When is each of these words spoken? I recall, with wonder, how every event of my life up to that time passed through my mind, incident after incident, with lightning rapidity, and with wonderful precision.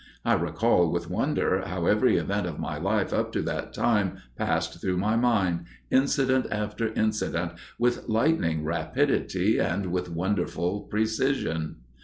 I 0.25 0.33
recall, 0.33 0.91
with 0.91 1.11
wonder, 1.11 1.61
how 1.63 1.85
every 1.85 2.17
event 2.17 2.47
of 2.47 2.57
my 2.57 2.79
life 2.79 3.13
up 3.13 3.31
to 3.33 3.43
that 3.43 3.71
time 3.71 4.17
passed 4.35 4.81
through 4.81 4.97
my 4.97 5.15
mind, 5.15 5.65
incident 5.91 6.47
after 6.49 6.87
incident, 6.93 7.51
with 7.77 8.09
lightning 8.09 8.63
rapidity, 8.65 9.59
and 9.59 9.91
with 9.91 10.09
wonderful 10.09 10.87
precision. 10.89 11.75